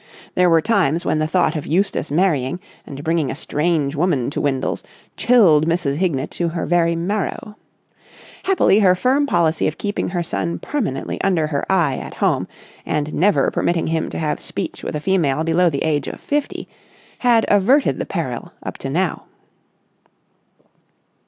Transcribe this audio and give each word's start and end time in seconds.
There 0.33 0.49
were 0.49 0.63
times 0.63 1.05
when 1.05 1.19
the 1.19 1.27
thought 1.27 1.55
of 1.55 1.67
Eustace 1.67 2.09
marrying 2.09 2.59
and 2.87 3.03
bringing 3.03 3.29
a 3.29 3.35
strange 3.35 3.95
woman 3.95 4.31
to 4.31 4.41
Windles 4.41 4.81
chilled 5.15 5.67
Mrs. 5.67 5.97
Hignett 5.97 6.31
to 6.31 6.49
her 6.49 6.65
very 6.65 6.95
marrow. 6.95 7.55
Happily, 8.41 8.79
her 8.79 8.95
firm 8.95 9.27
policy 9.27 9.67
of 9.67 9.77
keeping 9.77 10.07
her 10.07 10.23
son 10.23 10.57
permanently 10.57 11.21
under 11.21 11.45
her 11.45 11.71
eye 11.71 11.97
at 11.97 12.15
home 12.15 12.47
and 12.83 13.13
never 13.13 13.51
permitting 13.51 13.85
him 13.85 14.09
to 14.09 14.17
have 14.17 14.39
speech 14.41 14.83
with 14.83 14.95
a 14.95 14.99
female 14.99 15.43
below 15.43 15.69
the 15.69 15.83
age 15.83 16.07
of 16.07 16.19
fifty, 16.19 16.67
had 17.19 17.45
averted 17.47 17.99
the 17.99 18.05
peril 18.07 18.53
up 18.63 18.79
till 18.79 18.89
now. 18.93 19.25